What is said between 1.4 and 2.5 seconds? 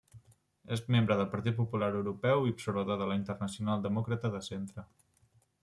Popular Europeu